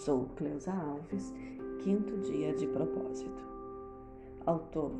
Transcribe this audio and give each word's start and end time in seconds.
Sou 0.00 0.30
Cleusa 0.34 0.72
Alves, 0.72 1.30
quinto 1.84 2.16
dia 2.22 2.54
de 2.54 2.66
propósito. 2.68 3.42
Autor 4.46 4.92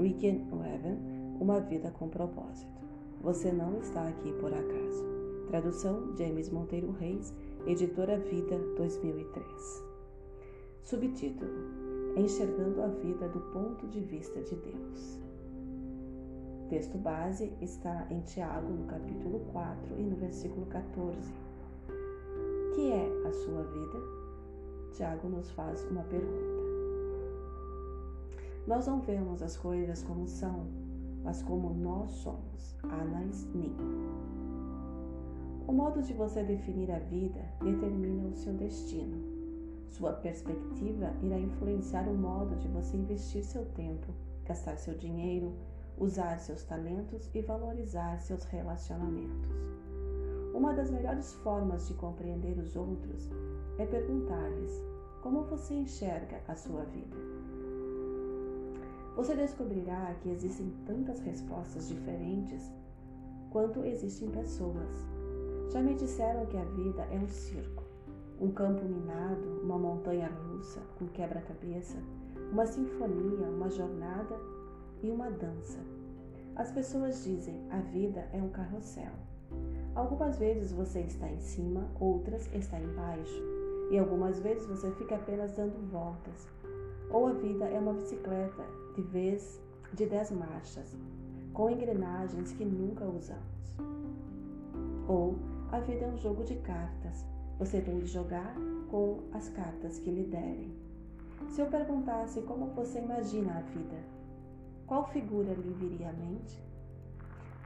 Ricken 0.00 0.48
Weber, 0.50 0.98
Uma 1.38 1.60
Vida 1.60 1.92
com 1.92 2.08
Propósito. 2.08 2.82
Você 3.20 3.52
não 3.52 3.78
está 3.78 4.08
aqui 4.08 4.32
por 4.32 4.52
acaso. 4.52 5.04
Tradução 5.46 6.12
James 6.16 6.50
Monteiro 6.50 6.90
Reis, 6.90 7.32
Editora 7.68 8.18
Vida 8.18 8.58
2003. 8.76 9.84
Subtítulo: 10.82 11.52
Enxergando 12.16 12.82
a 12.82 12.88
vida 12.88 13.28
do 13.28 13.38
ponto 13.52 13.86
de 13.86 14.00
vista 14.00 14.40
de 14.42 14.56
Deus. 14.56 15.20
Texto 16.68 16.98
base 16.98 17.52
está 17.60 18.08
em 18.10 18.22
Tiago, 18.22 18.72
no 18.72 18.86
capítulo 18.86 19.38
4 19.52 20.00
e 20.00 20.02
no 20.02 20.16
versículo 20.16 20.66
14. 20.66 21.16
Que 22.74 22.90
é 22.90 23.22
a 23.24 23.32
sua 23.32 23.62
vida? 23.62 24.17
Tiago 24.92 25.28
nos 25.28 25.50
faz 25.50 25.84
uma 25.90 26.02
pergunta. 26.04 26.58
Nós 28.66 28.86
não 28.86 29.00
vemos 29.00 29.42
as 29.42 29.56
coisas 29.56 30.02
como 30.02 30.26
são, 30.26 30.66
mas 31.24 31.42
como 31.42 31.70
nós 31.70 32.10
somos. 32.12 32.76
Anais 32.82 33.46
Nin. 33.54 33.74
O 35.66 35.72
modo 35.72 36.02
de 36.02 36.12
você 36.12 36.42
definir 36.42 36.90
a 36.90 36.98
vida 36.98 37.40
determina 37.62 38.28
o 38.28 38.34
seu 38.34 38.52
destino. 38.54 39.22
Sua 39.88 40.12
perspectiva 40.12 41.14
irá 41.22 41.38
influenciar 41.38 42.08
o 42.08 42.14
modo 42.14 42.56
de 42.56 42.68
você 42.68 42.96
investir 42.96 43.42
seu 43.42 43.64
tempo, 43.64 44.12
gastar 44.44 44.76
seu 44.76 44.94
dinheiro, 44.94 45.54
usar 45.98 46.38
seus 46.38 46.62
talentos 46.62 47.30
e 47.34 47.40
valorizar 47.40 48.20
seus 48.20 48.44
relacionamentos. 48.44 49.87
Uma 50.58 50.74
das 50.74 50.90
melhores 50.90 51.34
formas 51.34 51.86
de 51.86 51.94
compreender 51.94 52.58
os 52.58 52.74
outros 52.74 53.30
é 53.78 53.86
perguntar-lhes 53.86 54.82
como 55.22 55.44
você 55.44 55.72
enxerga 55.72 56.42
a 56.48 56.56
sua 56.56 56.82
vida. 56.82 57.16
Você 59.14 59.36
descobrirá 59.36 60.12
que 60.20 60.30
existem 60.30 60.74
tantas 60.84 61.20
respostas 61.20 61.86
diferentes 61.86 62.72
quanto 63.50 63.84
existem 63.84 64.28
pessoas. 64.30 65.06
Já 65.70 65.80
me 65.80 65.94
disseram 65.94 66.44
que 66.46 66.56
a 66.56 66.64
vida 66.64 67.02
é 67.04 67.20
um 67.20 67.28
circo, 67.28 67.84
um 68.40 68.50
campo 68.50 68.84
minado, 68.84 69.60
uma 69.62 69.78
montanha 69.78 70.26
russa 70.26 70.80
com 70.98 71.06
quebra-cabeça, 71.06 71.98
uma 72.50 72.66
sinfonia, 72.66 73.46
uma 73.46 73.70
jornada 73.70 74.36
e 75.04 75.08
uma 75.08 75.30
dança. 75.30 75.78
As 76.56 76.72
pessoas 76.72 77.22
dizem 77.22 77.64
a 77.70 77.78
vida 77.78 78.28
é 78.32 78.42
um 78.42 78.48
carrossel. 78.48 79.12
Algumas 79.98 80.38
vezes 80.38 80.70
você 80.70 81.00
está 81.00 81.28
em 81.28 81.40
cima, 81.40 81.90
outras 81.98 82.48
está 82.54 82.78
embaixo, 82.78 83.42
e 83.90 83.98
algumas 83.98 84.38
vezes 84.38 84.64
você 84.64 84.92
fica 84.92 85.16
apenas 85.16 85.50
dando 85.56 85.90
voltas. 85.90 86.46
Ou 87.10 87.26
a 87.26 87.32
vida 87.32 87.64
é 87.64 87.80
uma 87.80 87.94
bicicleta 87.94 88.64
de 88.94 89.02
vez 89.02 89.60
de 89.92 90.06
dez 90.06 90.30
marchas, 90.30 90.96
com 91.52 91.68
engrenagens 91.68 92.52
que 92.52 92.64
nunca 92.64 93.04
usamos. 93.06 93.76
Ou 95.08 95.34
a 95.72 95.80
vida 95.80 96.04
é 96.04 96.08
um 96.08 96.16
jogo 96.16 96.44
de 96.44 96.54
cartas. 96.58 97.26
Você 97.58 97.80
tem 97.80 97.98
de 97.98 98.06
jogar 98.06 98.54
com 98.92 99.24
as 99.32 99.48
cartas 99.48 99.98
que 99.98 100.12
lhe 100.12 100.26
derem. 100.26 100.72
Se 101.48 101.60
eu 101.60 101.66
perguntasse 101.66 102.40
como 102.42 102.66
você 102.66 103.00
imagina 103.00 103.58
a 103.58 103.62
vida, 103.62 103.96
qual 104.86 105.08
figura 105.08 105.52
lhe 105.54 105.72
viria 105.72 106.10
à 106.10 106.12
mente? 106.12 106.68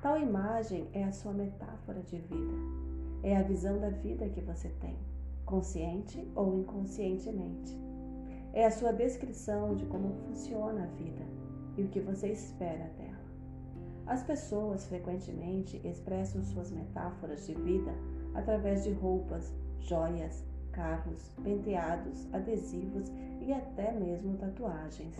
Tal 0.03 0.19
imagem 0.19 0.89
é 0.92 1.05
a 1.05 1.12
sua 1.12 1.33
metáfora 1.33 2.03
de 2.03 2.19
vida. 2.19 2.55
É 3.22 3.36
a 3.36 3.42
visão 3.45 3.78
da 3.78 3.89
vida 3.89 4.28
que 4.28 4.41
você 4.41 4.69
tem, 4.81 4.98
consciente 5.47 6.28
ou 6.34 6.58
inconscientemente. 6.58 7.81
É 8.52 8.67
a 8.67 8.70
sua 8.73 8.92
descrição 8.92 9.77
de 9.77 9.86
como 9.86 10.12
funciona 10.27 10.83
a 10.83 10.86
vida 10.86 11.24
e 11.77 11.85
o 11.85 11.89
que 11.89 12.01
você 12.01 12.33
espera 12.33 12.91
dela. 12.98 13.23
As 14.05 14.24
pessoas 14.24 14.86
frequentemente 14.86 15.80
expressam 15.86 16.42
suas 16.42 16.73
metáforas 16.73 17.46
de 17.46 17.55
vida 17.55 17.95
através 18.35 18.83
de 18.83 18.91
roupas, 18.91 19.55
joias, 19.79 20.45
carros, 20.73 21.30
penteados, 21.45 22.27
adesivos 22.35 23.08
e 23.41 23.52
até 23.52 23.92
mesmo 23.92 24.36
tatuagens. 24.36 25.14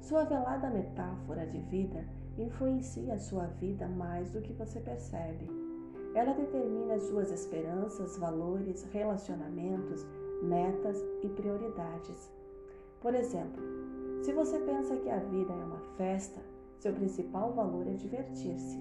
Sua 0.00 0.24
velada 0.24 0.70
metáfora 0.70 1.46
de 1.46 1.58
vida 1.58 2.04
influencia 2.38 3.14
a 3.14 3.18
sua 3.18 3.46
vida 3.46 3.86
mais 3.86 4.30
do 4.30 4.40
que 4.40 4.52
você 4.54 4.80
percebe. 4.80 5.46
Ela 6.14 6.32
determina 6.32 6.98
suas 6.98 7.30
esperanças, 7.30 8.16
valores, 8.16 8.82
relacionamentos, 8.92 10.04
metas 10.42 10.96
e 11.22 11.28
prioridades. 11.28 12.32
Por 13.00 13.14
exemplo, 13.14 13.62
se 14.22 14.32
você 14.32 14.58
pensa 14.58 14.96
que 14.96 15.08
a 15.08 15.18
vida 15.18 15.52
é 15.52 15.64
uma 15.64 15.80
festa, 15.96 16.40
seu 16.78 16.92
principal 16.94 17.52
valor 17.52 17.86
é 17.86 17.92
divertir-se. 17.92 18.78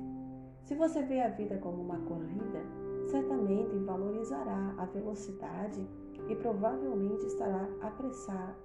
Se 0.63 0.73
você 0.73 1.03
vê 1.03 1.21
a 1.21 1.29
vida 1.29 1.57
como 1.57 1.81
uma 1.81 1.99
corrida, 1.99 2.63
certamente 3.11 3.77
valorizará 3.79 4.73
a 4.77 4.85
velocidade 4.85 5.85
e 6.29 6.35
provavelmente 6.35 7.25
estará 7.25 7.67
apressado 7.81 8.55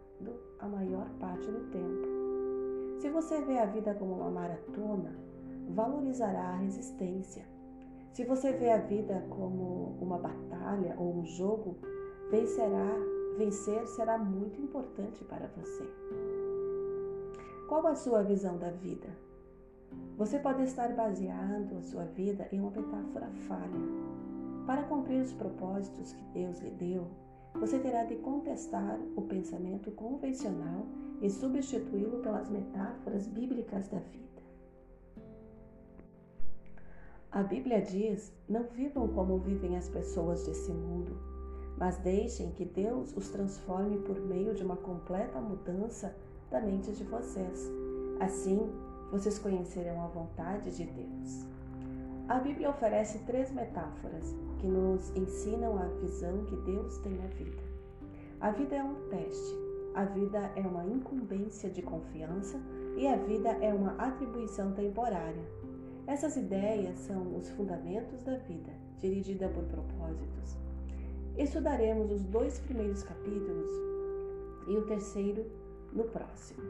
a 0.60 0.68
maior 0.68 1.08
parte 1.18 1.50
do 1.50 1.70
tempo. 1.70 2.23
Se 2.98 3.10
você 3.10 3.40
vê 3.42 3.58
a 3.58 3.66
vida 3.66 3.94
como 3.94 4.14
uma 4.14 4.30
maratona, 4.30 5.14
valorizará 5.68 6.50
a 6.50 6.56
resistência. 6.56 7.44
Se 8.12 8.24
você 8.24 8.52
vê 8.52 8.70
a 8.70 8.78
vida 8.78 9.24
como 9.28 9.96
uma 10.00 10.18
batalha 10.18 10.94
ou 10.98 11.16
um 11.16 11.24
jogo, 11.24 11.76
vencerá, 12.30 12.92
vencer 13.36 13.86
será 13.88 14.16
muito 14.16 14.60
importante 14.60 15.24
para 15.24 15.48
você. 15.48 15.84
Qual 17.68 17.86
a 17.86 17.94
sua 17.94 18.22
visão 18.22 18.56
da 18.56 18.70
vida? 18.70 19.08
Você 20.16 20.38
pode 20.38 20.62
estar 20.62 20.94
baseando 20.94 21.76
a 21.78 21.82
sua 21.82 22.04
vida 22.04 22.46
em 22.52 22.60
uma 22.60 22.70
metáfora 22.70 23.26
falha. 23.48 24.04
Para 24.66 24.84
cumprir 24.84 25.20
os 25.20 25.32
propósitos 25.32 26.12
que 26.12 26.24
Deus 26.32 26.60
lhe 26.60 26.70
deu, 26.70 27.06
você 27.54 27.78
terá 27.78 28.04
de 28.04 28.16
contestar 28.16 28.98
o 29.16 29.22
pensamento 29.22 29.90
convencional 29.90 30.86
e 31.20 31.30
substituí-lo 31.30 32.18
pelas 32.18 32.50
metáforas 32.50 33.26
bíblicas 33.26 33.88
da 33.88 33.98
vida. 33.98 34.24
A 37.30 37.42
Bíblia 37.42 37.82
diz: 37.82 38.32
não 38.48 38.62
vivam 38.62 39.08
como 39.08 39.38
vivem 39.38 39.76
as 39.76 39.88
pessoas 39.88 40.46
desse 40.46 40.70
mundo, 40.70 41.16
mas 41.76 41.96
deixem 41.98 42.52
que 42.52 42.64
Deus 42.64 43.16
os 43.16 43.28
transforme 43.28 43.98
por 43.98 44.20
meio 44.20 44.54
de 44.54 44.62
uma 44.62 44.76
completa 44.76 45.40
mudança 45.40 46.14
da 46.50 46.60
mente 46.60 46.92
de 46.92 47.02
vocês. 47.02 47.68
Assim, 48.20 48.70
vocês 49.10 49.38
conhecerão 49.38 50.02
a 50.02 50.06
vontade 50.06 50.76
de 50.76 50.84
Deus. 50.84 51.44
A 52.28 52.38
Bíblia 52.38 52.70
oferece 52.70 53.18
três 53.26 53.52
metáforas 53.52 54.34
que 54.58 54.66
nos 54.66 55.10
ensinam 55.16 55.76
a 55.76 55.86
visão 56.00 56.44
que 56.44 56.56
Deus 56.56 56.98
tem 56.98 57.14
na 57.14 57.26
vida. 57.26 57.62
A 58.40 58.50
vida 58.50 58.76
é 58.76 58.82
um 58.82 58.94
teste, 59.10 59.54
a 59.94 60.04
vida 60.04 60.50
é 60.56 60.60
uma 60.60 60.84
incumbência 60.84 61.70
de 61.70 61.80
confiança 61.80 62.60
e 62.96 63.06
a 63.06 63.16
vida 63.16 63.50
é 63.60 63.72
uma 63.72 63.92
atribuição 63.92 64.72
temporária. 64.72 65.44
Essas 66.06 66.36
ideias 66.36 66.98
são 66.98 67.36
os 67.36 67.48
fundamentos 67.50 68.22
da 68.24 68.36
vida, 68.38 68.72
dirigida 68.98 69.48
por 69.48 69.62
propósitos. 69.64 70.56
Estudaremos 71.38 72.10
os 72.10 72.24
dois 72.24 72.58
primeiros 72.58 73.04
capítulos 73.04 73.70
e 74.66 74.76
o 74.76 74.84
terceiro 74.84 75.46
no 75.92 76.04
próximo. 76.04 76.62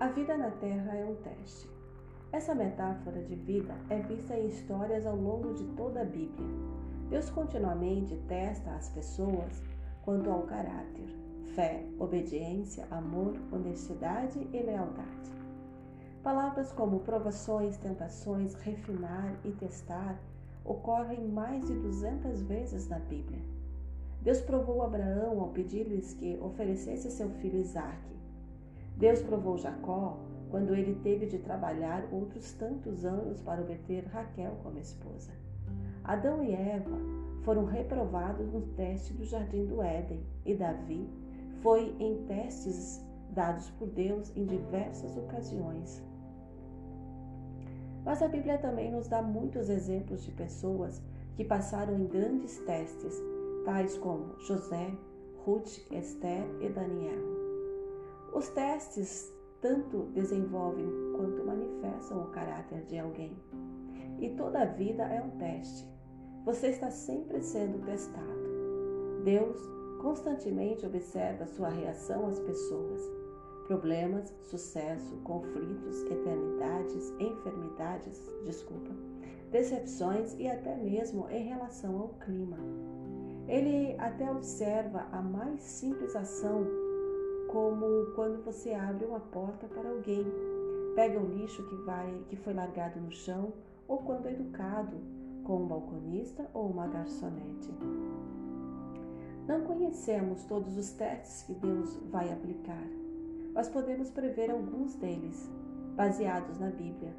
A 0.00 0.08
vida 0.08 0.36
na 0.36 0.50
Terra 0.50 0.96
é 0.96 1.04
um 1.04 1.14
teste. 1.16 1.68
Essa 2.30 2.54
metáfora 2.54 3.22
de 3.22 3.34
vida 3.36 3.74
é 3.88 4.00
vista 4.00 4.36
em 4.36 4.48
histórias 4.48 5.06
ao 5.06 5.16
longo 5.16 5.54
de 5.54 5.64
toda 5.76 6.02
a 6.02 6.04
Bíblia. 6.04 6.46
Deus 7.08 7.30
continuamente 7.30 8.16
testa 8.28 8.70
as 8.72 8.90
pessoas 8.90 9.62
quanto 10.02 10.30
ao 10.30 10.42
caráter, 10.42 11.23
fé, 11.54 11.84
obediência, 11.98 12.86
amor, 12.90 13.34
honestidade 13.52 14.38
e 14.52 14.62
lealdade. 14.62 15.32
Palavras 16.22 16.72
como 16.72 17.00
provações, 17.00 17.76
tentações, 17.76 18.54
refinar 18.54 19.34
e 19.44 19.52
testar 19.52 20.18
ocorrem 20.64 21.28
mais 21.28 21.66
de 21.66 21.74
200 21.74 22.42
vezes 22.42 22.88
na 22.88 22.98
Bíblia. 22.98 23.40
Deus 24.22 24.40
provou 24.40 24.82
Abraão 24.82 25.38
ao 25.40 25.48
pedir-lhes 25.48 26.14
que 26.14 26.38
oferecesse 26.40 27.10
seu 27.10 27.28
filho 27.28 27.60
Isaque. 27.60 28.16
Deus 28.96 29.20
provou 29.20 29.58
Jacó 29.58 30.18
quando 30.50 30.74
ele 30.74 30.94
teve 31.02 31.26
de 31.26 31.38
trabalhar 31.38 32.08
outros 32.10 32.52
tantos 32.52 33.04
anos 33.04 33.40
para 33.42 33.60
obter 33.60 34.06
Raquel 34.06 34.56
como 34.62 34.78
esposa. 34.78 35.30
Adão 36.02 36.42
e 36.42 36.54
Eva 36.54 36.96
foram 37.42 37.64
reprovados 37.64 38.50
no 38.50 38.62
teste 38.62 39.12
do 39.12 39.24
jardim 39.24 39.66
do 39.66 39.82
Éden 39.82 40.24
e 40.46 40.54
Davi 40.54 41.06
foi 41.64 41.96
em 41.98 42.26
testes 42.26 43.02
dados 43.30 43.70
por 43.70 43.88
Deus 43.88 44.30
em 44.36 44.44
diversas 44.44 45.16
ocasiões. 45.16 46.04
Mas 48.04 48.20
a 48.22 48.28
Bíblia 48.28 48.58
também 48.58 48.92
nos 48.92 49.08
dá 49.08 49.22
muitos 49.22 49.70
exemplos 49.70 50.22
de 50.22 50.30
pessoas 50.32 51.02
que 51.34 51.42
passaram 51.42 51.98
em 51.98 52.06
grandes 52.06 52.58
testes, 52.60 53.18
tais 53.64 53.96
como 53.96 54.38
José, 54.40 54.92
Ruth, 55.46 55.78
Esther 55.90 56.44
e 56.60 56.68
Daniel. 56.68 57.24
Os 58.34 58.46
testes 58.50 59.32
tanto 59.62 60.10
desenvolvem 60.12 60.86
quanto 61.16 61.46
manifestam 61.46 62.24
o 62.24 62.30
caráter 62.30 62.84
de 62.84 62.98
alguém. 62.98 63.34
E 64.20 64.28
toda 64.36 64.60
a 64.60 64.66
vida 64.66 65.02
é 65.04 65.22
um 65.22 65.30
teste. 65.38 65.88
Você 66.44 66.68
está 66.68 66.90
sempre 66.90 67.42
sendo 67.42 67.82
testado. 67.86 68.44
Deus 69.24 69.58
constantemente 70.04 70.84
observa 70.84 71.46
sua 71.46 71.70
reação 71.70 72.26
às 72.26 72.38
pessoas. 72.38 73.00
Problemas, 73.66 74.34
sucesso, 74.42 75.16
conflitos, 75.24 76.02
eternidades, 76.02 77.10
enfermidades, 77.18 78.30
desculpa, 78.44 78.90
decepções 79.50 80.34
e 80.38 80.46
até 80.46 80.76
mesmo 80.76 81.26
em 81.30 81.48
relação 81.48 81.98
ao 81.98 82.08
clima. 82.20 82.58
Ele 83.48 83.96
até 83.98 84.30
observa 84.30 85.06
a 85.10 85.22
mais 85.22 85.62
simples 85.62 86.14
ação, 86.14 86.66
como 87.50 88.12
quando 88.14 88.44
você 88.44 88.74
abre 88.74 89.06
uma 89.06 89.20
porta 89.20 89.66
para 89.68 89.88
alguém, 89.88 90.26
pega 90.94 91.18
o 91.18 91.26
lixo 91.26 91.62
que, 91.66 91.76
vai, 91.76 92.22
que 92.28 92.36
foi 92.36 92.52
largado 92.52 93.00
no 93.00 93.10
chão, 93.10 93.54
ou 93.88 93.98
quando 93.98 94.26
é 94.26 94.32
educado 94.32 94.98
com 95.44 95.62
um 95.62 95.66
balconista 95.66 96.46
ou 96.52 96.68
uma 96.68 96.86
garçonete. 96.88 97.72
Não 99.46 99.60
conhecemos 99.60 100.42
todos 100.44 100.78
os 100.78 100.92
testes 100.92 101.42
que 101.42 101.52
Deus 101.52 101.96
vai 102.10 102.32
aplicar, 102.32 102.86
mas 103.52 103.68
podemos 103.68 104.10
prever 104.10 104.50
alguns 104.50 104.94
deles, 104.94 105.50
baseados 105.94 106.58
na 106.58 106.70
Bíblia. 106.70 107.14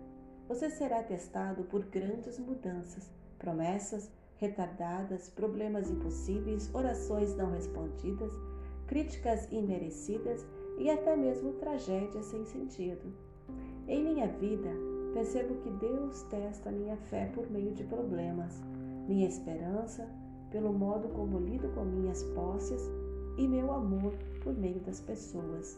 Você 0.48 0.72
será 0.72 1.04
testado 1.04 1.66
por 1.66 1.86
grandes 1.86 2.40
mudanças, 2.40 3.12
promessas 3.38 4.10
retardadas, 4.38 5.30
problemas 5.30 5.90
impossíveis, 5.90 6.74
orações 6.74 7.36
não 7.36 7.52
respondidas, 7.52 8.34
críticas 8.88 9.48
imerecidas 9.52 10.46
e 10.80 10.90
até 10.90 11.16
mesmo 11.16 11.54
tragédias 11.54 12.26
sem 12.26 12.44
sentido. 12.44 13.14
Em 13.88 14.04
minha 14.04 14.28
vida, 14.28 14.72
percebo 15.14 15.62
que 15.62 15.70
Deus 15.70 16.24
testa 16.24 16.72
minha 16.72 16.98
fé 16.98 17.32
por 17.36 17.50
meio 17.52 17.72
de 17.72 17.84
problemas, 17.84 18.62
minha 19.08 19.28
esperança, 19.28 20.10
pelo 20.56 20.72
modo 20.72 21.10
como 21.10 21.38
lido 21.38 21.68
com 21.76 21.84
minhas 21.84 22.24
posses 22.34 22.90
e 23.38 23.46
meu 23.46 23.74
amor 23.74 24.14
por 24.42 24.58
meio 24.58 24.80
das 24.80 25.02
pessoas. 25.02 25.78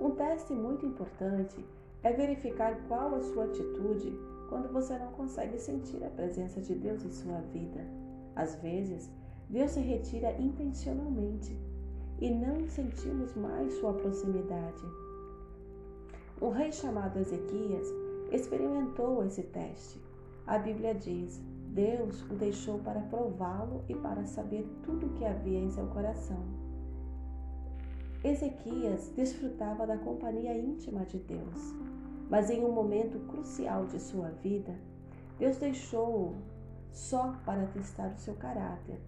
Um 0.00 0.10
teste 0.10 0.52
muito 0.52 0.84
importante 0.84 1.64
é 2.02 2.12
verificar 2.12 2.76
qual 2.88 3.14
a 3.14 3.20
sua 3.20 3.44
atitude 3.44 4.12
quando 4.48 4.72
você 4.72 4.98
não 4.98 5.12
consegue 5.12 5.56
sentir 5.60 6.02
a 6.02 6.10
presença 6.10 6.60
de 6.60 6.74
Deus 6.74 7.04
em 7.04 7.12
sua 7.12 7.38
vida. 7.52 7.86
Às 8.34 8.56
vezes, 8.56 9.08
Deus 9.48 9.70
se 9.70 9.80
retira 9.80 10.32
intencionalmente 10.32 11.56
e 12.20 12.28
não 12.28 12.68
sentimos 12.68 13.36
mais 13.36 13.72
sua 13.74 13.94
proximidade. 13.94 14.82
Um 16.42 16.48
rei 16.50 16.72
chamado 16.72 17.20
Ezequias 17.20 17.86
experimentou 18.32 19.24
esse 19.24 19.44
teste. 19.44 20.00
A 20.44 20.58
Bíblia 20.58 20.92
diz: 20.92 21.40
Deus 21.76 22.22
o 22.22 22.34
deixou 22.34 22.78
para 22.78 23.02
prová-lo 23.02 23.84
e 23.86 23.94
para 23.94 24.24
saber 24.24 24.66
tudo 24.82 25.08
o 25.08 25.12
que 25.12 25.26
havia 25.26 25.58
em 25.58 25.70
seu 25.70 25.86
coração. 25.88 26.42
Ezequias 28.24 29.12
desfrutava 29.14 29.86
da 29.86 29.98
companhia 29.98 30.56
íntima 30.56 31.04
de 31.04 31.18
Deus, 31.18 31.74
mas 32.30 32.48
em 32.48 32.64
um 32.64 32.72
momento 32.72 33.18
crucial 33.28 33.84
de 33.84 34.00
sua 34.00 34.30
vida, 34.42 34.74
Deus 35.38 35.58
deixou-o 35.58 36.34
só 36.90 37.34
para 37.44 37.66
testar 37.66 38.10
o 38.10 38.18
seu 38.18 38.34
caráter, 38.36 38.98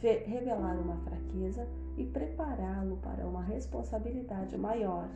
revelar 0.00 0.78
uma 0.78 0.98
fraqueza 0.98 1.66
e 1.96 2.04
prepará-lo 2.04 2.98
para 2.98 3.26
uma 3.26 3.42
responsabilidade 3.42 4.56
maior. 4.56 5.08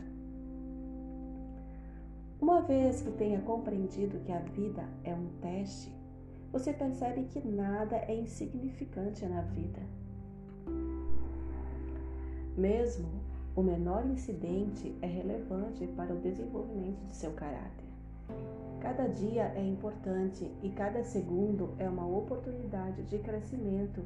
Uma 2.41 2.61
vez 2.61 3.01
que 3.01 3.11
tenha 3.11 3.39
compreendido 3.39 4.19
que 4.25 4.31
a 4.33 4.39
vida 4.39 4.83
é 5.05 5.15
um 5.15 5.29
teste, 5.41 5.96
você 6.51 6.73
percebe 6.73 7.23
que 7.25 7.45
nada 7.45 7.97
é 7.97 8.15
insignificante 8.15 9.25
na 9.25 9.41
vida. 9.41 9.81
Mesmo 12.57 13.07
o 13.55 13.61
menor 13.61 14.05
incidente 14.05 14.95
é 15.01 15.07
relevante 15.07 15.85
para 15.87 16.13
o 16.13 16.19
desenvolvimento 16.19 17.03
de 17.05 17.13
seu 17.13 17.31
caráter. 17.31 17.85
Cada 18.79 19.07
dia 19.07 19.51
é 19.55 19.63
importante 19.63 20.51
e 20.61 20.69
cada 20.69 21.03
segundo 21.03 21.73
é 21.79 21.89
uma 21.89 22.07
oportunidade 22.07 23.03
de 23.03 23.17
crescimento 23.19 24.03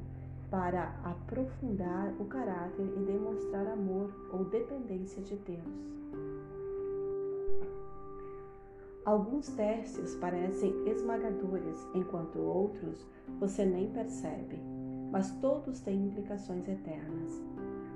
para 0.49 0.95
aprofundar 1.03 2.13
o 2.19 2.25
caráter 2.25 2.85
e 2.97 3.05
demonstrar 3.05 3.67
amor 3.67 4.13
ou 4.33 4.45
dependência 4.45 5.21
de 5.21 5.35
Deus. 5.37 6.00
Alguns 9.03 9.47
testes 9.55 10.13
parecem 10.17 10.87
esmagadores, 10.87 11.87
enquanto 11.95 12.37
outros 12.37 13.07
você 13.39 13.65
nem 13.65 13.89
percebe, 13.89 14.61
mas 15.11 15.31
todos 15.39 15.79
têm 15.79 16.05
implicações 16.05 16.67
eternas. 16.67 17.43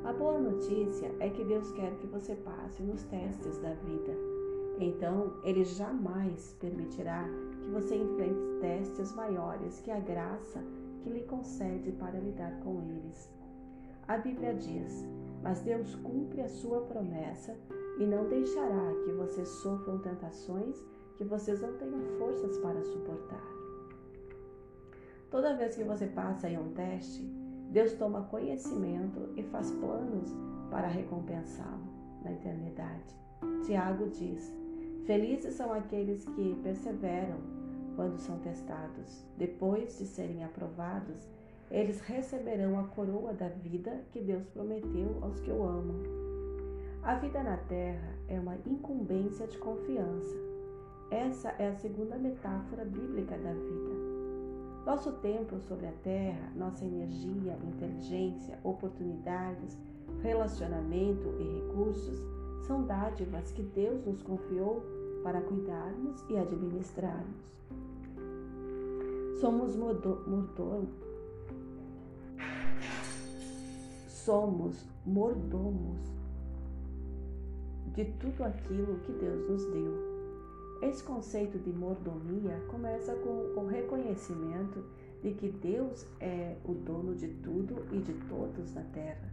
A 0.04 0.12
boa 0.12 0.40
notícia 0.40 1.12
é 1.20 1.30
que 1.30 1.44
Deus 1.44 1.72
quer 1.74 1.96
que 1.98 2.08
você 2.08 2.34
passe 2.36 2.82
nos 2.82 3.04
testes 3.04 3.60
da 3.60 3.74
vida. 3.76 4.18
Então, 4.80 5.34
Ele 5.44 5.64
jamais 5.64 6.54
permitirá 6.60 7.30
que 7.62 7.70
você 7.70 7.96
enfrente 7.96 8.60
testes 8.60 9.14
maiores 9.14 9.80
que 9.82 9.92
a 9.92 10.00
graça 10.00 10.60
que 11.02 11.10
lhe 11.12 11.22
concede 11.22 11.92
para 11.92 12.20
lidar 12.20 12.60
com 12.62 12.82
eles. 12.82 13.32
A 14.08 14.18
Bíblia 14.18 14.56
diz: 14.56 15.06
Mas 15.44 15.62
Deus 15.62 15.94
cumpre 15.98 16.42
a 16.42 16.50
sua 16.50 16.82
promessa 16.82 17.56
e 18.00 18.06
não 18.06 18.28
deixará 18.28 18.92
que 19.04 19.12
você 19.12 19.46
sofram 19.46 20.00
tentações 20.00 20.84
que 21.18 21.24
vocês 21.24 21.62
não 21.62 21.74
tenham 21.78 22.02
forças 22.18 22.58
para 22.60 22.82
suportar. 22.84 23.56
Toda 25.30 25.56
vez 25.56 25.76
que 25.76 25.84
você 25.84 26.08
passa 26.08 26.50
em 26.50 26.58
um 26.58 26.72
teste, 26.74 27.22
Deus 27.72 27.94
toma 27.94 28.24
conhecimento 28.24 29.30
e 29.36 29.44
faz 29.44 29.72
planos 29.72 30.34
para 30.70 30.88
recompensá-lo 30.88 31.88
na 32.24 32.32
eternidade. 32.32 33.16
Tiago 33.66 34.08
diz: 34.10 34.54
Felizes 35.06 35.56
são 35.56 35.74
aqueles 35.74 36.24
que 36.26 36.60
perseveram 36.64 37.38
quando 37.96 38.18
são 38.18 38.40
testados. 38.40 39.26
Depois 39.38 39.98
de 39.98 40.06
serem 40.06 40.44
aprovados, 40.44 41.28
eles 41.72 42.00
receberão 42.02 42.80
a 42.80 42.84
coroa 42.84 43.34
da 43.34 43.50
vida 43.50 44.04
que 44.12 44.22
Deus 44.22 44.46
prometeu 44.48 45.18
aos 45.22 45.40
que 45.40 45.52
o 45.52 45.64
amam. 45.64 46.02
A 47.04 47.16
vida 47.16 47.42
na 47.44 47.58
terra 47.58 48.16
é 48.28 48.40
uma 48.40 48.56
incumbência 48.66 49.48
de 49.48 49.58
confiança 49.58 50.45
essa 51.16 51.56
é 51.58 51.70
a 51.70 51.76
segunda 51.76 52.18
metáfora 52.18 52.84
bíblica 52.84 53.38
da 53.38 53.54
vida. 53.54 53.96
Nosso 54.86 55.14
tempo 55.14 55.58
sobre 55.62 55.88
a 55.88 55.92
terra, 56.04 56.52
nossa 56.56 56.84
energia, 56.84 57.58
inteligência, 57.64 58.60
oportunidades, 58.64 59.78
relacionamento 60.22 61.34
e 61.40 61.62
recursos 61.62 62.22
são 62.68 62.84
dádivas 62.84 63.52
que 63.54 63.64
Deus 63.64 64.06
nos 64.06 64.22
confiou 64.22 64.84
para 65.24 65.42
cuidarmos 65.42 66.24
e 66.30 66.38
administrarmos. 66.38 67.56
Somos 69.40 69.76
mordomos. 69.76 70.90
Somos 74.08 74.86
mordomos 75.06 76.00
de 77.94 78.06
tudo 78.06 78.44
aquilo 78.44 79.00
que 79.00 79.14
Deus 79.14 79.50
nos 79.50 79.66
deu. 79.72 80.15
Esse 80.82 81.04
conceito 81.04 81.58
de 81.58 81.72
mordomia 81.72 82.60
começa 82.70 83.16
com 83.16 83.60
o 83.60 83.68
reconhecimento 83.68 84.84
de 85.22 85.34
que 85.34 85.50
Deus 85.50 86.06
é 86.20 86.58
o 86.66 86.74
dono 86.74 87.16
de 87.16 87.28
tudo 87.28 87.86
e 87.92 88.00
de 88.00 88.14
todos 88.28 88.74
na 88.74 88.82
terra. 88.94 89.30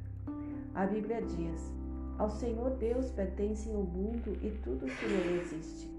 A 0.75 0.87
Bíblia 0.87 1.20
diz: 1.20 1.72
Ao 2.16 2.30
Senhor 2.30 2.70
Deus 2.76 3.11
pertencem 3.11 3.75
o 3.75 3.82
mundo 3.82 4.38
e 4.40 4.50
tudo 4.62 4.87
que 4.87 5.06
nele 5.06 5.40
existe. 5.40 5.90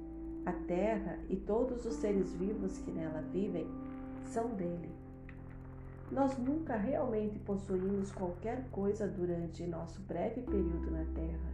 A 0.46 0.54
terra 0.54 1.20
e 1.30 1.36
todos 1.36 1.86
os 1.86 1.96
seres 1.96 2.34
vivos 2.34 2.78
que 2.80 2.92
nela 2.92 3.22
vivem 3.32 3.68
são 4.26 4.50
dele. 4.56 4.90
Nós 6.12 6.38
nunca 6.38 6.76
realmente 6.76 7.40
possuímos 7.40 8.12
qualquer 8.12 8.68
coisa 8.72 9.08
durante 9.08 9.66
nosso 9.66 10.02
breve 10.02 10.42
período 10.42 10.92
na 10.92 11.06
terra. 11.14 11.54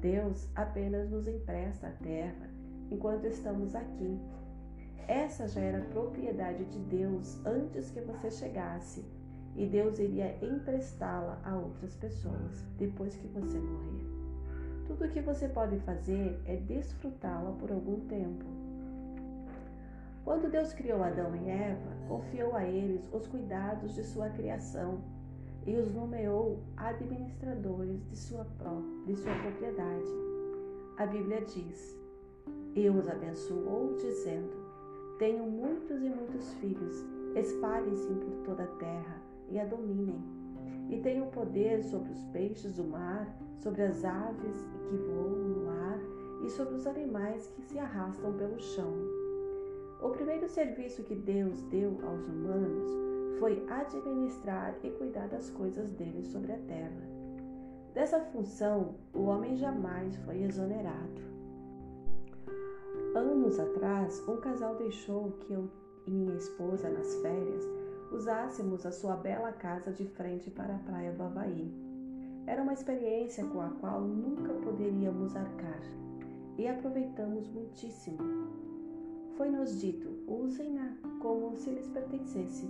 Deus 0.00 0.48
apenas 0.54 1.10
nos 1.10 1.26
empresta 1.26 1.88
a 1.88 1.90
terra 1.90 2.53
enquanto 2.90 3.26
estamos 3.26 3.74
aqui. 3.74 4.18
Essa 5.06 5.46
já 5.46 5.60
era 5.60 5.84
propriedade 5.86 6.64
de 6.64 6.78
Deus 6.78 7.38
antes 7.44 7.90
que 7.90 8.00
você 8.00 8.30
chegasse, 8.30 9.04
e 9.54 9.66
Deus 9.66 9.98
iria 9.98 10.36
emprestá-la 10.42 11.40
a 11.44 11.56
outras 11.56 11.94
pessoas 11.94 12.64
depois 12.78 13.14
que 13.14 13.26
você 13.28 13.58
morrer. 13.58 14.04
Tudo 14.86 15.04
o 15.04 15.08
que 15.08 15.20
você 15.20 15.48
pode 15.48 15.78
fazer 15.80 16.40
é 16.46 16.56
desfrutá-la 16.56 17.52
por 17.52 17.70
algum 17.70 18.00
tempo. 18.06 18.44
Quando 20.24 20.50
Deus 20.50 20.72
criou 20.72 21.02
Adão 21.02 21.36
e 21.36 21.48
Eva, 21.48 21.92
confiou 22.08 22.56
a 22.56 22.64
eles 22.64 23.06
os 23.12 23.26
cuidados 23.26 23.94
de 23.94 24.02
sua 24.02 24.30
criação, 24.30 25.02
e 25.66 25.76
os 25.76 25.94
nomeou 25.94 26.62
administradores 26.76 28.04
de 28.08 28.16
sua, 28.16 28.46
de 29.06 29.16
sua 29.16 29.34
propriedade. 29.34 30.10
A 30.98 31.06
Bíblia 31.06 31.42
diz: 31.42 31.98
E 32.74 32.90
os 32.90 33.08
abençoou, 33.08 33.94
dizendo: 33.96 34.52
Tenho 35.18 35.44
muitos 35.44 36.02
e 36.02 36.08
muitos 36.08 36.52
filhos, 36.54 37.04
espalhem-se 37.36 38.12
por 38.14 38.32
toda 38.44 38.64
a 38.64 38.76
terra 38.78 39.22
e 39.48 39.58
a 39.58 39.64
dominem. 39.64 40.20
E 40.90 40.98
tenho 40.98 41.26
poder 41.26 41.82
sobre 41.84 42.10
os 42.12 42.24
peixes 42.26 42.76
do 42.76 42.84
mar, 42.84 43.32
sobre 43.58 43.82
as 43.82 44.04
aves 44.04 44.68
que 44.88 44.96
voam 44.96 45.30
no 45.30 45.70
ar 45.70 45.98
e 46.44 46.50
sobre 46.50 46.74
os 46.74 46.86
animais 46.86 47.46
que 47.46 47.62
se 47.62 47.78
arrastam 47.78 48.32
pelo 48.34 48.58
chão. 48.58 48.92
O 50.02 50.10
primeiro 50.10 50.48
serviço 50.48 51.04
que 51.04 51.14
Deus 51.14 51.62
deu 51.62 51.98
aos 52.04 52.26
humanos 52.26 52.88
foi 53.38 53.64
administrar 53.68 54.74
e 54.82 54.90
cuidar 54.90 55.28
das 55.28 55.48
coisas 55.50 55.90
dele 55.92 56.24
sobre 56.24 56.52
a 56.52 56.58
terra. 56.58 57.08
Dessa 57.94 58.20
função, 58.20 58.96
o 59.14 59.22
homem 59.22 59.56
jamais 59.56 60.16
foi 60.16 60.42
exonerado. 60.42 61.33
Anos 63.14 63.58
atrás, 63.60 64.22
um 64.28 64.36
casal 64.38 64.74
deixou 64.76 65.32
que 65.40 65.52
eu 65.52 65.70
e 66.06 66.10
minha 66.10 66.36
esposa, 66.36 66.90
nas 66.90 67.14
férias, 67.16 67.64
usássemos 68.12 68.84
a 68.84 68.92
sua 68.92 69.16
bela 69.16 69.52
casa 69.52 69.92
de 69.92 70.04
frente 70.04 70.50
para 70.50 70.74
a 70.74 70.78
praia 70.78 71.12
do 71.12 71.22
Havaí. 71.22 71.72
Era 72.46 72.62
uma 72.62 72.72
experiência 72.72 73.44
com 73.46 73.60
a 73.60 73.70
qual 73.80 74.00
nunca 74.02 74.52
poderíamos 74.54 75.34
arcar 75.34 75.80
e 76.58 76.68
aproveitamos 76.68 77.48
muitíssimo. 77.48 78.18
Foi-nos 79.36 79.80
dito: 79.80 80.08
usem-na 80.28 80.96
como 81.20 81.56
se 81.56 81.70
lhes 81.70 81.88
pertencesse 81.88 82.68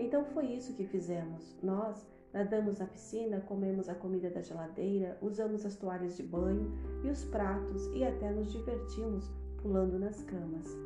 então 0.00 0.24
foi 0.24 0.46
isso 0.46 0.72
que 0.74 0.86
fizemos. 0.86 1.54
Nós 1.62 2.06
nadamos 2.32 2.78
na 2.78 2.86
piscina, 2.86 3.40
comemos 3.40 3.88
a 3.88 3.94
comida 3.94 4.30
da 4.30 4.40
geladeira, 4.40 5.18
usamos 5.20 5.66
as 5.66 5.76
toalhas 5.76 6.16
de 6.16 6.22
banho 6.22 6.72
e 7.04 7.10
os 7.10 7.24
pratos 7.24 7.86
e 7.94 8.02
até 8.02 8.30
nos 8.30 8.50
divertimos 8.50 9.30
pulando 9.62 9.98
nas 9.98 10.22
camas. 10.22 10.76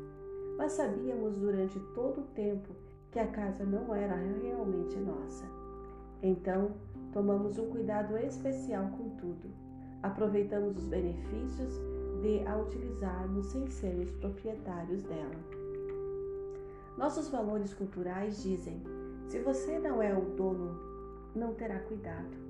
Mas 0.57 0.73
sabíamos 0.73 1.35
durante 1.37 1.79
todo 1.93 2.21
o 2.21 2.27
tempo 2.35 2.73
que 3.11 3.19
a 3.19 3.27
casa 3.27 3.63
não 3.63 3.93
era 3.93 4.15
realmente 4.15 4.97
nossa. 4.97 5.45
Então, 6.21 6.71
tomamos 7.11 7.57
um 7.57 7.69
cuidado 7.69 8.17
especial 8.17 8.87
com 8.97 9.09
tudo. 9.17 9.49
Aproveitamos 10.03 10.77
os 10.77 10.85
benefícios 10.85 11.73
de 12.21 12.45
a 12.47 12.57
utilizarmos 12.57 13.45
sem 13.47 13.67
sermos 13.69 14.11
proprietários 14.11 15.03
dela. 15.03 15.35
Nossos 16.97 17.29
valores 17.29 17.73
culturais 17.73 18.41
dizem 18.41 18.81
se 19.27 19.39
você 19.39 19.79
não 19.79 20.01
é 20.01 20.15
o 20.17 20.21
dono, 20.21 20.79
não 21.35 21.53
terá 21.53 21.79
cuidado. 21.79 22.45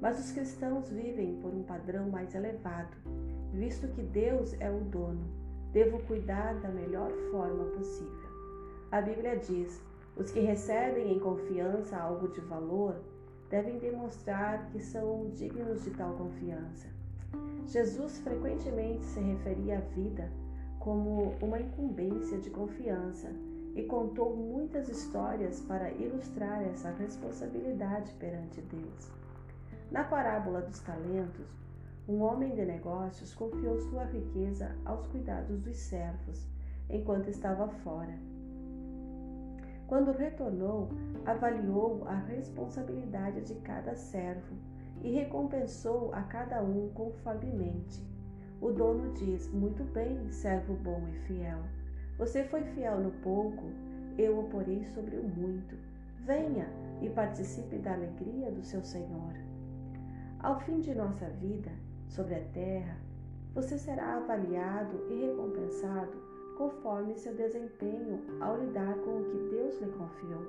Mas 0.00 0.18
os 0.18 0.32
cristãos 0.32 0.88
vivem 0.88 1.38
por 1.40 1.52
um 1.52 1.62
padrão 1.62 2.08
mais 2.08 2.34
elevado, 2.34 2.96
visto 3.52 3.88
que 3.88 4.02
Deus 4.02 4.54
é 4.58 4.70
o 4.70 4.80
dono. 4.80 5.39
Devo 5.72 6.00
cuidar 6.00 6.54
da 6.60 6.68
melhor 6.68 7.10
forma 7.30 7.64
possível. 7.76 8.30
A 8.90 9.00
Bíblia 9.00 9.36
diz: 9.36 9.80
os 10.16 10.30
que 10.30 10.40
recebem 10.40 11.12
em 11.12 11.18
confiança 11.20 11.96
algo 11.96 12.28
de 12.28 12.40
valor 12.40 12.96
devem 13.48 13.78
demonstrar 13.78 14.66
que 14.70 14.80
são 14.80 15.30
dignos 15.30 15.84
de 15.84 15.90
tal 15.90 16.14
confiança. 16.14 16.88
Jesus 17.66 18.18
frequentemente 18.18 19.04
se 19.04 19.20
referia 19.20 19.78
à 19.78 19.80
vida 19.80 20.30
como 20.80 21.34
uma 21.40 21.60
incumbência 21.60 22.38
de 22.38 22.50
confiança 22.50 23.30
e 23.76 23.84
contou 23.84 24.34
muitas 24.34 24.88
histórias 24.88 25.60
para 25.60 25.90
ilustrar 25.92 26.62
essa 26.62 26.90
responsabilidade 26.90 28.12
perante 28.14 28.60
Deus. 28.62 29.10
Na 29.90 30.04
parábola 30.04 30.62
dos 30.62 30.80
talentos, 30.80 31.46
um 32.10 32.22
homem 32.22 32.52
de 32.56 32.64
negócios 32.64 33.32
confiou 33.32 33.78
sua 33.78 34.02
riqueza 34.02 34.74
aos 34.84 35.06
cuidados 35.06 35.60
dos 35.60 35.76
servos 35.76 36.44
enquanto 36.88 37.30
estava 37.30 37.68
fora. 37.68 38.18
Quando 39.86 40.10
retornou, 40.10 40.88
avaliou 41.24 42.02
a 42.08 42.16
responsabilidade 42.16 43.42
de 43.42 43.54
cada 43.60 43.94
servo 43.94 44.56
e 45.02 45.12
recompensou 45.12 46.12
a 46.12 46.22
cada 46.22 46.60
um 46.64 46.90
conformemente. 46.94 48.04
O 48.60 48.72
dono 48.72 49.12
diz: 49.12 49.48
Muito 49.52 49.84
bem, 49.84 50.28
servo 50.32 50.74
bom 50.74 51.00
e 51.08 51.12
fiel. 51.28 51.60
Você 52.18 52.42
foi 52.42 52.64
fiel 52.64 52.98
no 52.98 53.12
pouco, 53.22 53.66
eu 54.18 54.40
o 54.40 54.48
porei 54.48 54.84
sobre 54.86 55.16
o 55.16 55.28
muito. 55.28 55.76
Venha 56.26 56.68
e 57.00 57.08
participe 57.08 57.78
da 57.78 57.92
alegria 57.92 58.50
do 58.50 58.64
seu 58.64 58.82
Senhor. 58.82 59.32
Ao 60.40 60.58
fim 60.58 60.80
de 60.80 60.92
nossa 60.92 61.28
vida 61.28 61.70
sobre 62.10 62.34
a 62.34 62.44
terra, 62.52 62.98
você 63.54 63.78
será 63.78 64.16
avaliado 64.16 64.96
e 65.10 65.26
recompensado 65.26 66.12
conforme 66.58 67.16
seu 67.16 67.34
desempenho 67.34 68.20
ao 68.40 68.58
lidar 68.58 68.94
com 68.98 69.20
o 69.20 69.24
que 69.24 69.38
Deus 69.50 69.80
lhe 69.80 69.90
confiou. 69.92 70.46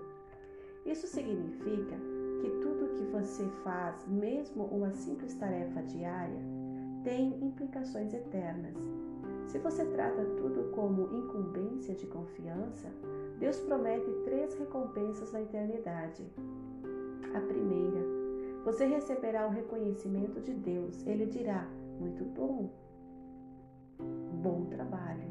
Isso 0.86 1.08
significa 1.08 1.96
que 2.42 2.50
tudo 2.62 2.94
que 2.96 3.04
você 3.06 3.46
faz, 3.64 4.06
mesmo 4.08 4.66
uma 4.66 4.92
simples 4.92 5.34
tarefa 5.36 5.82
diária, 5.84 6.42
tem 7.04 7.30
implicações 7.42 8.14
eternas 8.14 8.76
se 9.52 9.60
você 9.60 9.84
trata 9.84 10.24
tudo 10.38 10.72
como 10.72 11.14
incumbência 11.14 11.94
de 11.94 12.08
confiança, 12.08 12.88
Deus 13.38 13.60
promete 13.60 14.10
três 14.24 14.58
recompensas 14.58 15.34
na 15.34 15.42
eternidade. 15.42 16.24
A 17.36 17.42
primeira, 17.42 18.00
você 18.64 18.86
receberá 18.86 19.48
o 19.48 19.52
reconhecimento 19.52 20.40
de 20.40 20.54
Deus. 20.54 21.06
Ele 21.06 21.26
dirá: 21.26 21.68
Muito 22.00 22.24
bom, 22.26 22.70
bom 24.42 24.66
trabalho. 24.66 25.30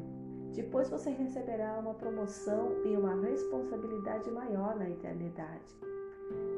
Depois 0.53 0.89
você 0.89 1.09
receberá 1.11 1.79
uma 1.79 1.93
promoção 1.93 2.85
e 2.85 2.95
uma 2.95 3.15
responsabilidade 3.21 4.29
maior 4.31 4.75
na 4.75 4.89
eternidade. 4.89 5.79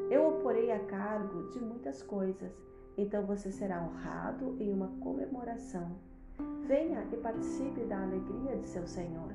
Eu 0.09 0.27
o 0.27 0.41
porei 0.41 0.71
a 0.71 0.79
cargo 0.79 1.49
de 1.49 1.59
muitas 1.59 2.01
coisas, 2.01 2.51
então 2.97 3.25
você 3.25 3.51
será 3.51 3.83
honrado 3.83 4.55
em 4.59 4.73
uma 4.73 4.87
comemoração. 4.99 5.91
Venha 6.67 7.07
e 7.11 7.17
participe 7.17 7.81
da 7.81 8.01
alegria 8.01 8.57
de 8.57 8.67
seu 8.67 8.87
Senhor. 8.87 9.33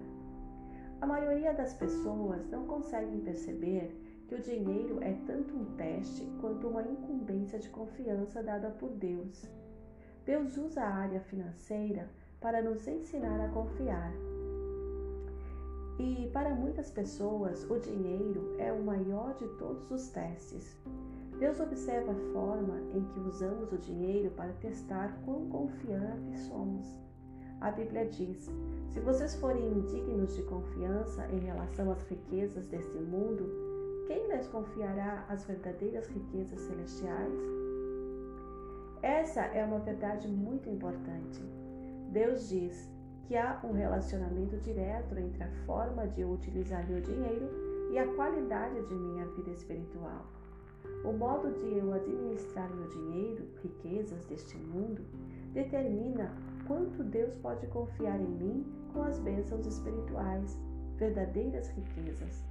A 1.01 1.07
maioria 1.07 1.55
das 1.55 1.75
pessoas 1.75 2.49
não 2.51 2.67
conseguem 2.67 3.21
perceber 3.21 3.95
que 4.29 4.35
o 4.35 4.43
dinheiro 4.43 5.03
é 5.03 5.15
tanto 5.27 5.57
um 5.57 5.65
teste 5.77 6.31
quanto 6.39 6.69
uma 6.69 6.83
incumbência 6.83 7.59
de 7.59 7.71
confiança 7.71 8.43
dada 8.43 8.71
por 8.71 8.91
Deus. 8.91 9.43
Deus 10.27 10.59
usa 10.59 10.83
a 10.83 10.95
área 10.95 11.21
financeira 11.23 12.11
para 12.39 12.61
nos 12.61 12.87
ensinar 12.87 13.41
a 13.41 13.49
confiar. 13.49 14.13
E 15.99 16.29
para 16.31 16.55
muitas 16.55 16.91
pessoas, 16.91 17.69
o 17.71 17.79
dinheiro 17.79 18.55
é 18.59 18.71
o 18.71 18.83
maior 18.83 19.35
de 19.35 19.49
todos 19.57 19.91
os 19.91 20.11
testes. 20.11 20.77
Deus 21.39 21.59
observa 21.59 22.13
a 22.13 22.33
forma 22.33 22.81
em 22.93 23.03
que 23.05 23.21
usamos 23.21 23.73
o 23.73 23.79
dinheiro 23.79 24.31
para 24.33 24.53
testar 24.55 25.19
quão 25.25 25.49
confiantes 25.49 26.41
somos. 26.43 26.87
A 27.61 27.71
Bíblia 27.71 28.07
diz: 28.07 28.51
se 28.91 29.01
vocês 29.01 29.35
forem 29.37 29.73
indignos 29.73 30.37
de 30.37 30.43
confiança 30.43 31.27
em 31.33 31.39
relação 31.39 31.91
às 31.91 32.03
riquezas 32.03 32.69
deste 32.69 32.99
mundo, 32.99 33.68
quem 34.09 34.27
lhes 34.27 34.49
confiará 34.49 35.27
as 35.29 35.45
verdadeiras 35.45 36.09
riquezas 36.09 36.63
celestiais? 36.63 37.35
Essa 39.03 39.43
é 39.43 39.63
uma 39.63 39.81
verdade 39.81 40.27
muito 40.27 40.71
importante. 40.71 41.43
Deus 42.11 42.49
diz 42.49 42.91
que 43.27 43.37
há 43.37 43.61
um 43.63 43.73
relacionamento 43.73 44.57
direto 44.57 45.15
entre 45.19 45.45
a 45.45 45.51
forma 45.67 46.09
de 46.09 46.23
eu 46.23 46.31
utilizar 46.31 46.89
meu 46.89 47.03
dinheiro 47.03 47.51
e 47.93 47.99
a 47.99 48.09
qualidade 48.15 48.81
de 48.87 48.95
minha 48.95 49.27
vida 49.27 49.51
espiritual. 49.51 50.25
O 51.05 51.13
modo 51.13 51.53
de 51.53 51.77
eu 51.77 51.93
administrar 51.93 52.75
meu 52.75 52.89
dinheiro, 52.89 53.47
riquezas 53.63 54.25
deste 54.25 54.57
mundo, 54.57 55.05
determina 55.53 56.35
quanto 56.67 57.05
Deus 57.05 57.37
pode 57.37 57.67
confiar 57.67 58.19
em 58.19 58.27
mim 58.27 58.67
com 58.91 59.03
as 59.03 59.19
bênçãos 59.19 59.67
espirituais, 59.67 60.59
verdadeiras 60.97 61.69
riquezas. 61.69 62.49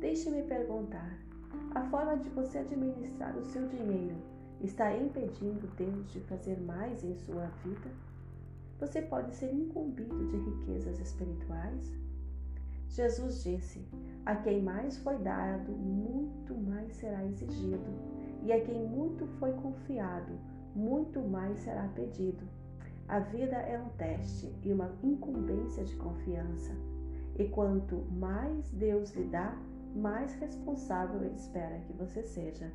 Deixe-me 0.00 0.42
perguntar: 0.44 1.18
a 1.74 1.82
forma 1.90 2.16
de 2.16 2.30
você 2.30 2.58
administrar 2.58 3.36
o 3.36 3.44
seu 3.44 3.68
dinheiro 3.68 4.16
está 4.62 4.96
impedindo 4.96 5.68
Deus 5.76 6.10
de 6.10 6.20
fazer 6.20 6.58
mais 6.58 7.04
em 7.04 7.14
sua 7.14 7.46
vida? 7.62 7.90
Você 8.78 9.02
pode 9.02 9.34
ser 9.34 9.52
incumbido 9.52 10.26
de 10.26 10.38
riquezas 10.38 10.98
espirituais? 11.00 11.92
Jesus 12.88 13.44
disse: 13.44 13.86
A 14.24 14.36
quem 14.36 14.62
mais 14.62 14.96
foi 14.96 15.18
dado, 15.18 15.70
muito 15.70 16.54
mais 16.54 16.94
será 16.94 17.22
exigido, 17.26 17.90
e 18.42 18.54
a 18.54 18.64
quem 18.64 18.82
muito 18.88 19.26
foi 19.38 19.52
confiado, 19.52 20.32
muito 20.74 21.20
mais 21.20 21.58
será 21.58 21.86
pedido. 21.88 22.42
A 23.06 23.18
vida 23.18 23.56
é 23.56 23.78
um 23.78 23.90
teste 23.90 24.50
e 24.62 24.72
uma 24.72 24.90
incumbência 25.02 25.84
de 25.84 25.94
confiança. 25.96 26.72
E 27.38 27.44
quanto 27.48 27.96
mais 28.12 28.70
Deus 28.70 29.10
lhe 29.12 29.24
dá, 29.24 29.56
mais 29.94 30.32
responsável 30.34 31.22
ele 31.24 31.34
espera 31.34 31.80
que 31.80 31.92
você 31.92 32.22
seja. 32.22 32.70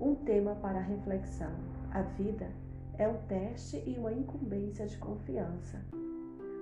Um 0.00 0.14
tema 0.14 0.54
para 0.56 0.80
reflexão: 0.80 1.52
a 1.90 2.02
vida 2.02 2.48
é 2.98 3.08
um 3.08 3.16
teste 3.26 3.82
e 3.86 3.98
uma 3.98 4.12
incumbência 4.12 4.86
de 4.86 4.96
confiança. 4.98 5.80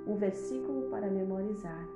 Um 0.06 0.16
versículo 0.16 0.90
para 0.90 1.10
memorizar: 1.10 1.86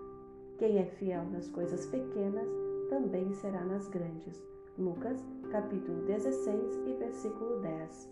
quem 0.59 0.79
é 0.79 0.87
fiel 0.87 1.25
nas 1.25 1.49
coisas 1.49 1.87
pequenas 1.87 2.49
também 2.89 3.33
será 3.35 3.65
nas 3.65 3.89
grandes. 3.89 4.43
Lucas, 4.79 5.25
capítulo 5.51 6.05
16 6.05 6.77
e 6.87 6.93
versículo 6.95 7.61
10. 7.61 8.11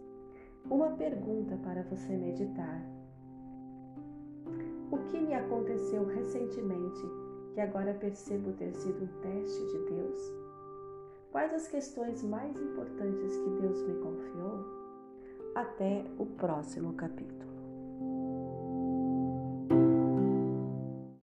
Uma 0.70 0.90
pergunta 0.90 1.56
para 1.62 1.82
você 1.82 2.16
meditar. 2.16 2.82
O 4.90 4.98
que 5.10 5.18
me 5.18 5.34
aconteceu 5.34 6.06
recentemente 6.06 7.02
que 7.54 7.60
agora 7.60 7.94
percebo 7.94 8.52
ter 8.52 8.74
sido 8.74 9.04
um 9.04 9.20
teste 9.20 9.64
de 9.66 9.78
Deus? 9.90 10.18
Quais 11.30 11.54
as 11.54 11.68
questões 11.68 12.22
mais 12.22 12.56
importantes 12.56 13.36
que 13.36 13.50
Deus 13.60 13.80
me 13.82 13.94
confiou? 14.02 14.64
Até 15.54 16.04
o 16.18 16.26
próximo 16.26 16.92
capítulo. 16.94 17.53